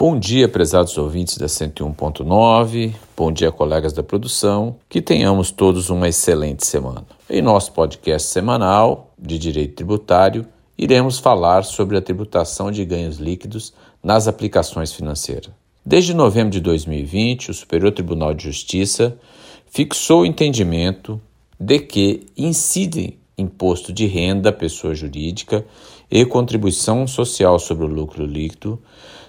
[0.00, 2.94] Bom dia, prezados ouvintes da 101.9.
[3.14, 4.76] Bom dia, colegas da produção.
[4.88, 7.04] Que tenhamos todos uma excelente semana.
[7.28, 10.46] Em nosso podcast semanal de direito tributário,
[10.78, 15.50] iremos falar sobre a tributação de ganhos líquidos nas aplicações financeiras.
[15.84, 19.18] Desde novembro de 2020, o Superior Tribunal de Justiça
[19.66, 21.20] fixou o entendimento
[21.60, 25.62] de que incidem imposto de renda pessoa jurídica
[26.10, 28.80] e contribuição social sobre o lucro líquido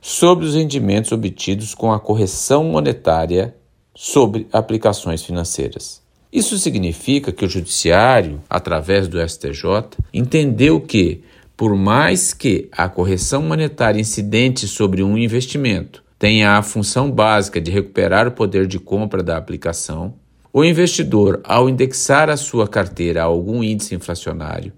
[0.00, 3.54] sobre os rendimentos obtidos com a correção monetária
[3.94, 6.02] sobre aplicações financeiras.
[6.32, 11.22] Isso significa que o Judiciário, através do STJ, entendeu que,
[11.56, 17.70] por mais que a correção monetária incidente sobre um investimento tenha a função básica de
[17.70, 20.14] recuperar o poder de compra da aplicação,
[20.58, 24.72] o investidor, ao indexar a sua carteira a algum índice inflacionário,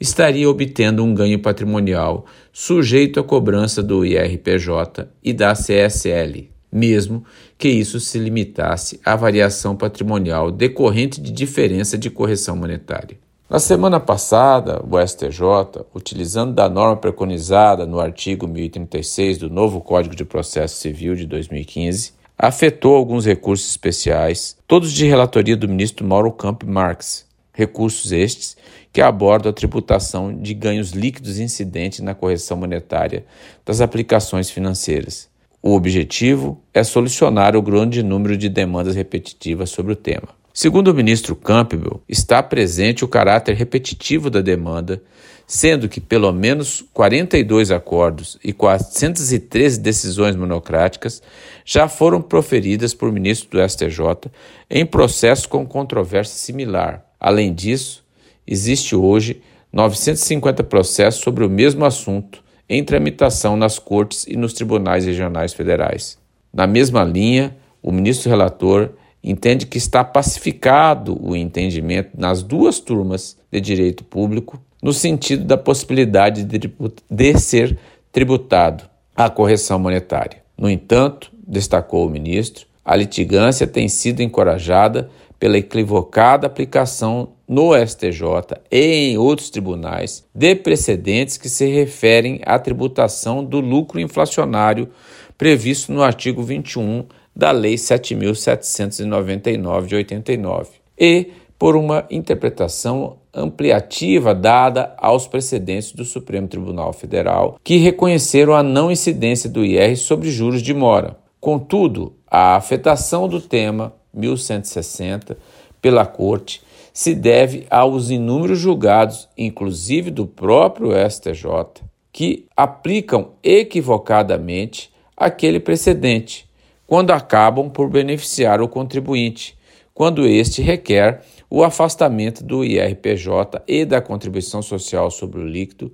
[0.00, 7.22] estaria obtendo um ganho patrimonial sujeito à cobrança do IRPJ e da CSL, mesmo
[7.56, 13.16] que isso se limitasse à variação patrimonial decorrente de diferença de correção monetária.
[13.48, 20.16] Na semana passada, o STJ, utilizando da norma preconizada no artigo 1036 do novo Código
[20.16, 26.32] de Processo Civil de 2015, afetou alguns recursos especiais, todos de relatoria do ministro Mauro
[26.32, 27.26] Campo Marques.
[27.52, 28.56] Recursos estes
[28.90, 33.26] que abordam a tributação de ganhos líquidos incidentes na correção monetária
[33.64, 35.28] das aplicações financeiras.
[35.62, 40.39] O objetivo é solucionar o grande número de demandas repetitivas sobre o tema.
[40.52, 45.02] Segundo o ministro Campbell, está presente o caráter repetitivo da demanda
[45.50, 51.20] sendo que pelo menos 42 acordos e 413 decisões monocráticas
[51.64, 54.30] já foram proferidas por ministros do STJ
[54.70, 57.04] em processo com controvérsia similar.
[57.18, 58.04] Além disso,
[58.46, 59.42] existe hoje
[59.72, 66.16] 950 processos sobre o mesmo assunto em tramitação nas cortes e nos tribunais regionais federais.
[66.54, 68.90] Na mesma linha, o ministro relator
[69.22, 75.58] entende que está pacificado o entendimento nas duas turmas de direito público no sentido da
[75.58, 76.72] possibilidade de,
[77.10, 77.78] de ser
[78.10, 80.42] tributado a correção monetária.
[80.56, 88.60] No entanto, destacou o ministro, a litigância tem sido encorajada pela equivocada aplicação no STJ
[88.70, 94.88] e em outros tribunais de precedentes que se referem à tributação do lucro inflacionário
[95.36, 97.04] previsto no artigo 21
[97.34, 100.68] da Lei 7.799 de 89
[100.98, 108.62] e por uma interpretação ampliativa dada aos precedentes do Supremo Tribunal Federal, que reconheceram a
[108.62, 111.16] não incidência do IR sobre juros de mora.
[111.40, 115.38] Contudo, a afetação do tema 1160
[115.80, 116.60] pela Corte
[116.92, 126.49] se deve aos inúmeros julgados, inclusive do próprio STJ, que aplicam equivocadamente aquele precedente,
[126.90, 129.56] quando acabam por beneficiar o contribuinte,
[129.94, 135.92] quando este requer o afastamento do IRPJ e da contribuição social sobre o líquido,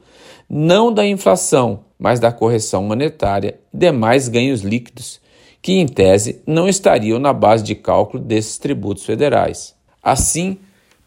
[0.48, 5.20] não da inflação, mas da correção monetária e demais ganhos líquidos,
[5.60, 9.74] que em tese não estariam na base de cálculo desses tributos federais.
[10.02, 10.56] Assim,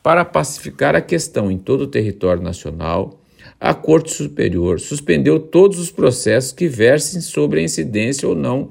[0.04, 3.20] para pacificar a questão em todo o território nacional,
[3.60, 8.70] a Corte Superior suspendeu todos os processos que versem sobre a incidência ou não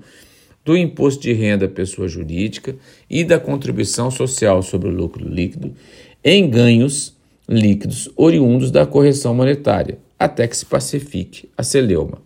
[0.69, 2.77] do imposto de renda à pessoa jurídica
[3.09, 5.75] e da contribuição social sobre o lucro líquido
[6.23, 7.17] em ganhos
[7.49, 12.19] líquidos oriundos da correção monetária, até que se pacifique a celeuma.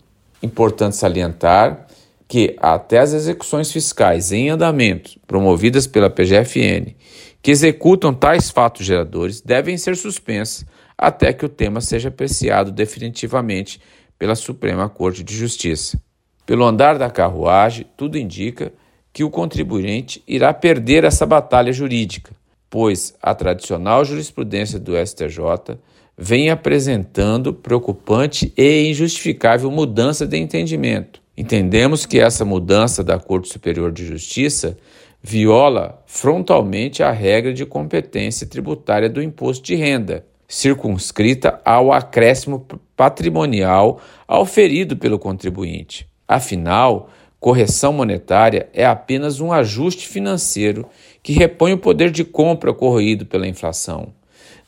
[0.43, 1.87] Importante salientar
[2.27, 6.97] que até as execuções fiscais em andamento promovidas pela PGFN
[7.41, 10.67] que executam tais fatos geradores devem ser suspensas
[10.99, 13.81] até que o tema seja apreciado definitivamente
[14.19, 15.97] pela Suprema Corte de Justiça.
[16.45, 18.73] Pelo andar da carruagem, tudo indica
[19.13, 22.33] que o contribuinte irá perder essa batalha jurídica,
[22.69, 25.79] pois a tradicional jurisprudência do STJ
[26.17, 31.21] vem apresentando preocupante e injustificável mudança de entendimento.
[31.37, 34.77] Entendemos que essa mudança da Corte Superior de Justiça
[35.23, 44.01] viola frontalmente a regra de competência tributária do imposto de renda, circunscrita ao acréscimo patrimonial
[44.27, 46.12] auferido pelo contribuinte.
[46.33, 50.87] Afinal, correção monetária é apenas um ajuste financeiro
[51.23, 54.15] que repõe o poder de compra corroído pela inflação.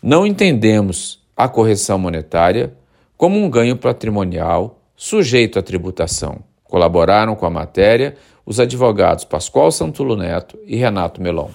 [0.02, 2.74] Não entendemos a correção monetária
[3.16, 6.40] como um ganho patrimonial sujeito à tributação.
[6.64, 8.14] Colaboraram com a matéria
[8.44, 11.48] os advogados Pascoal Santulo Neto e Renato Melon.